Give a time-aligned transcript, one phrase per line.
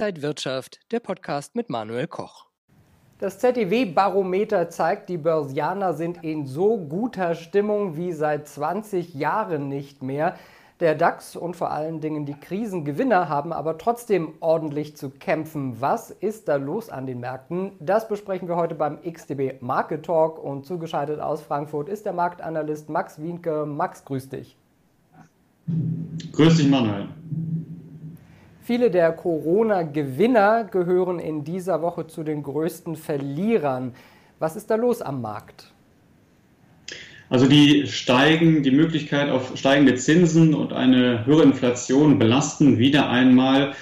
[0.00, 2.46] Inside Wirtschaft, der Podcast mit Manuel Koch.
[3.18, 10.02] Das ZDW-Barometer zeigt, die Börsianer sind in so guter Stimmung wie seit 20 Jahren nicht
[10.02, 10.36] mehr.
[10.80, 15.82] Der DAX und vor allen Dingen die Krisengewinner haben aber trotzdem ordentlich zu kämpfen.
[15.82, 17.72] Was ist da los an den Märkten?
[17.78, 22.88] Das besprechen wir heute beim XTB Market Talk und zugeschaltet aus Frankfurt ist der Marktanalyst
[22.88, 23.66] Max Wienke.
[23.66, 24.56] Max, grüß dich.
[26.32, 27.08] Grüß dich, Manuel.
[28.62, 33.94] Viele der Corona-Gewinner gehören in dieser Woche zu den größten Verlierern.
[34.38, 35.72] Was ist da los am Markt?
[37.30, 43.72] Also die steigen, die Möglichkeit auf steigende Zinsen und eine höhere Inflation belasten wieder einmal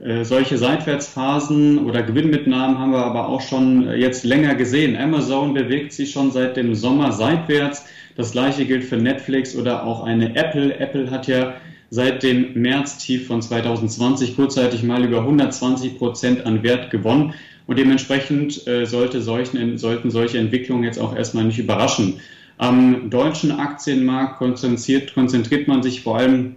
[0.00, 4.96] äh, solche Seitwärtsphasen oder Gewinnmitnahmen haben wir aber auch schon jetzt länger gesehen.
[4.96, 7.84] Amazon bewegt sich schon seit dem Sommer seitwärts.
[8.16, 10.78] Das gleiche gilt für Netflix oder auch eine Apple.
[10.78, 11.54] Apple hat ja
[11.92, 17.34] seit dem März-Tief von 2020 kurzzeitig mal über 120 Prozent an Wert gewonnen.
[17.66, 22.20] Und dementsprechend äh, sollte solchen, sollten solche Entwicklungen jetzt auch erstmal nicht überraschen.
[22.56, 26.56] Am deutschen Aktienmarkt konzentriert, konzentriert man sich vor allem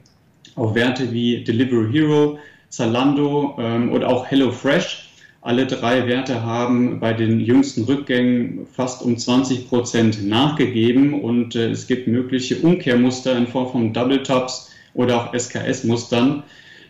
[0.55, 5.09] auf Werte wie Delivery Hero, Zalando ähm, oder auch HelloFresh.
[5.41, 11.71] Alle drei Werte haben bei den jüngsten Rückgängen fast um 20 Prozent nachgegeben und äh,
[11.71, 16.43] es gibt mögliche Umkehrmuster in Form von Double Tops oder auch SKS-Mustern.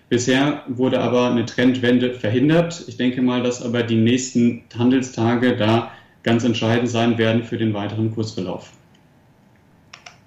[0.07, 2.85] Bisher wurde aber eine Trendwende verhindert.
[2.87, 5.91] Ich denke mal, dass aber die nächsten Handelstage da
[6.23, 8.71] ganz entscheidend sein werden für den weiteren Kursverlauf.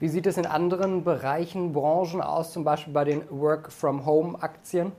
[0.00, 4.92] Wie sieht es in anderen Bereichen, Branchen aus, zum Beispiel bei den Work-from-Home-Aktien?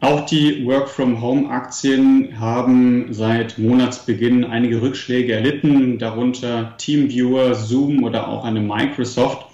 [0.00, 8.60] Auch die Work-from-Home-Aktien haben seit Monatsbeginn einige Rückschläge erlitten, darunter TeamViewer, Zoom oder auch eine
[8.60, 9.46] Microsoft.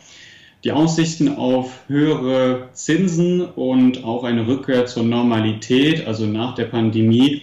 [0.62, 7.42] Die Aussichten auf höhere Zinsen und auch eine Rückkehr zur Normalität, also nach der Pandemie,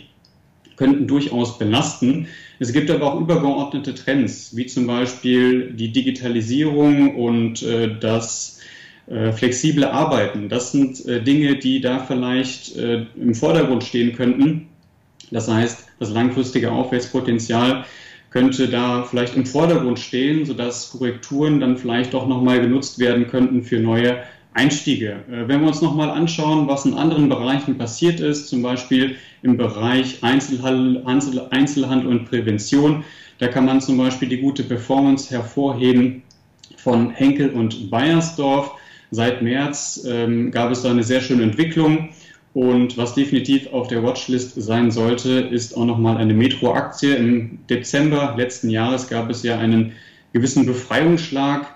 [0.76, 2.28] könnten durchaus belasten.
[2.59, 8.59] Es gibt aber auch übergeordnete Trends, wie zum Beispiel die Digitalisierung und äh, das
[9.08, 10.50] äh, flexible Arbeiten.
[10.50, 14.68] Das sind äh, Dinge, die da vielleicht äh, im Vordergrund stehen könnten.
[15.31, 17.86] Das heißt, das langfristige Aufwärtspotenzial
[18.30, 23.64] könnte da vielleicht im Vordergrund stehen, sodass Korrekturen dann vielleicht auch nochmal genutzt werden könnten
[23.64, 24.18] für neue
[24.54, 25.24] Einstiege.
[25.32, 29.56] Äh, wenn wir uns nochmal anschauen, was in anderen Bereichen passiert ist, zum Beispiel im
[29.56, 31.04] Bereich Einzelhandel,
[31.52, 33.04] Einzelhandel und Prävention,
[33.40, 36.24] da kann man zum Beispiel die gute Performance hervorheben
[36.78, 38.72] von Henkel und Bayersdorf.
[39.12, 42.09] Seit März ähm, gab es da eine sehr schöne Entwicklung.
[42.57, 47.13] Und was definitiv auf der Watchlist sein sollte, ist auch nochmal eine Metro-Aktie.
[47.13, 49.94] Im Dezember letzten Jahres gab es ja einen
[50.34, 51.67] gewissen Befreiungsschlag.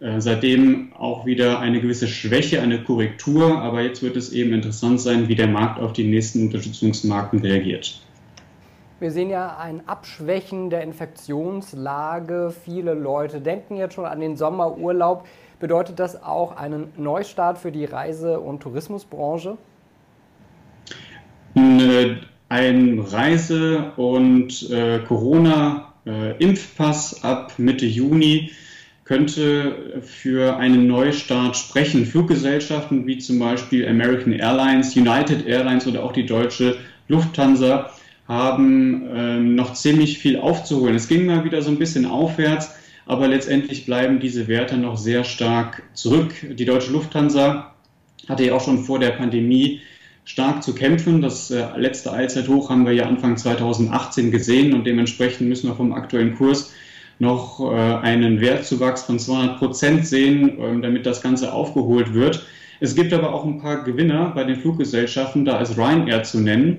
[0.00, 3.60] Äh, seitdem auch wieder eine gewisse Schwäche, eine Korrektur.
[3.60, 8.02] Aber jetzt wird es eben interessant sein, wie der Markt auf die nächsten Unterstützungsmarken reagiert.
[8.98, 12.52] Wir sehen ja ein Abschwächen der Infektionslage.
[12.64, 15.28] Viele Leute denken jetzt schon an den Sommerurlaub.
[15.60, 19.58] Bedeutet das auch einen Neustart für die Reise- und Tourismusbranche?
[21.54, 28.50] Ein Reise- und äh, Corona-Impfpass ab Mitte Juni
[29.04, 32.06] könnte für einen Neustart sprechen.
[32.06, 36.78] Fluggesellschaften wie zum Beispiel American Airlines, United Airlines oder auch die deutsche
[37.08, 37.90] Lufthansa
[38.26, 40.94] haben äh, noch ziemlich viel aufzuholen.
[40.94, 45.24] Es ging mal wieder so ein bisschen aufwärts, aber letztendlich bleiben diese Werte noch sehr
[45.24, 46.32] stark zurück.
[46.42, 47.74] Die deutsche Lufthansa
[48.26, 49.82] hatte ja auch schon vor der Pandemie
[50.24, 51.20] stark zu kämpfen.
[51.20, 55.92] Das äh, letzte Allzeithoch haben wir ja Anfang 2018 gesehen und dementsprechend müssen wir vom
[55.92, 56.72] aktuellen Kurs
[57.18, 62.44] noch äh, einen Wertzuwachs von 200 Prozent sehen, ähm, damit das Ganze aufgeholt wird.
[62.80, 66.78] Es gibt aber auch ein paar Gewinner bei den Fluggesellschaften, da ist Ryanair zu nennen.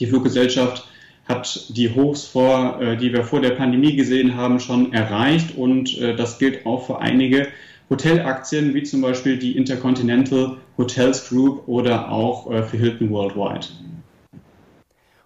[0.00, 0.88] Die Fluggesellschaft
[1.28, 6.00] hat die Hochs vor, äh, die wir vor der Pandemie gesehen haben, schon erreicht und
[6.00, 7.46] das gilt auch für einige
[7.90, 13.66] Hotelaktien wie zum Beispiel die Intercontinental Hotels Group oder auch äh, für Hilton Worldwide.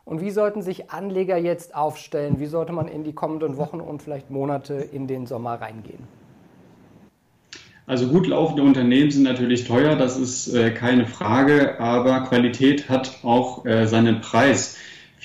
[0.05, 2.39] Und wie sollten sich Anleger jetzt aufstellen?
[2.39, 5.99] Wie sollte man in die kommenden Wochen und vielleicht Monate in den Sommer reingehen?
[7.89, 13.21] Also gut laufende Unternehmen sind natürlich teuer, das ist äh, keine Frage, aber Qualität hat
[13.23, 14.77] auch äh, seinen Preis.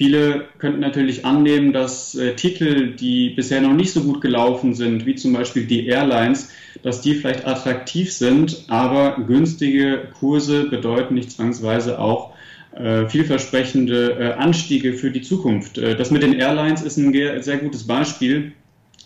[0.02, 5.06] Viele könnten natürlich annehmen, dass äh, Titel, die bisher noch nicht so gut gelaufen sind,
[5.06, 6.50] wie zum Beispiel die Airlines,
[6.82, 12.34] dass die vielleicht attraktiv sind, aber günstige Kurse bedeuten nicht zwangsweise auch
[12.76, 15.78] äh, vielversprechende äh, Anstiege für die Zukunft.
[15.78, 17.14] Äh, das mit den Airlines ist ein
[17.44, 18.54] sehr gutes Beispiel.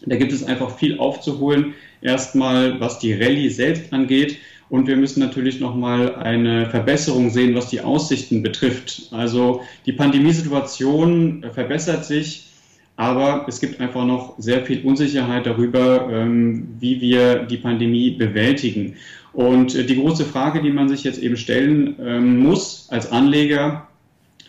[0.05, 1.73] Da gibt es einfach viel aufzuholen.
[2.01, 4.37] Erstmal, was die Rallye selbst angeht
[4.69, 9.09] Und wir müssen natürlich nochmal eine Verbesserung sehen, was die Aussichten betrifft.
[9.11, 12.47] Also die Pandemiesituation verbessert sich,
[12.95, 18.95] aber es gibt einfach noch sehr viel Unsicherheit darüber, ähm, wie wir die Pandemie bewältigen.
[19.33, 23.87] Und äh, die große Frage, die man sich jetzt eben stellen ähm, muss als Anleger,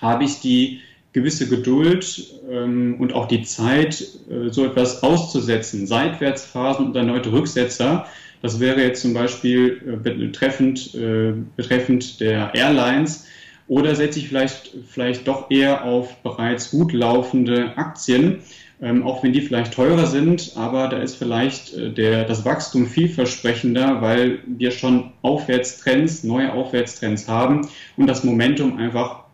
[0.01, 0.81] habe ich die
[1.13, 8.07] gewisse Geduld ähm, und auch die Zeit, äh, so etwas auszusetzen, Seitwärtsphasen und erneute Rücksetzer,
[8.43, 13.27] das wäre jetzt zum Beispiel äh, betreffend, äh, betreffend der Airlines.
[13.69, 18.39] Oder setze ich vielleicht, vielleicht doch eher auf bereits gut laufende Aktien,
[18.81, 22.87] ähm, auch wenn die vielleicht teurer sind, aber da ist vielleicht äh, der, das Wachstum
[22.87, 29.25] vielversprechender, weil wir schon Aufwärtstrends, neue Aufwärtstrends haben und das Momentum einfach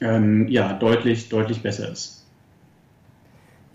[0.00, 2.17] ähm, ja, deutlich, deutlich besser ist.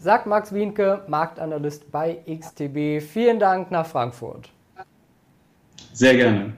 [0.04, 3.02] Sagt Max Wienke, Marktanalyst bei XTB.
[3.02, 4.50] Vielen Dank nach Frankfurt.
[5.94, 6.58] Sehr gerne.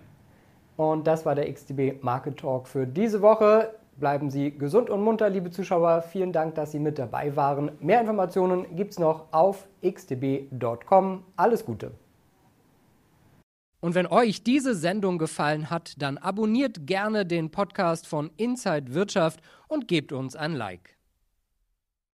[0.78, 3.76] Und das war der XTB Market Talk für diese Woche.
[3.98, 6.02] Bleiben Sie gesund und munter, liebe Zuschauer.
[6.02, 7.70] Vielen Dank, dass Sie mit dabei waren.
[7.82, 11.24] Mehr Informationen gibt es noch auf xtb.com.
[11.36, 11.92] Alles Gute.
[13.80, 19.40] Und wenn euch diese Sendung gefallen hat, dann abonniert gerne den Podcast von Inside Wirtschaft
[19.68, 20.95] und gebt uns ein Like.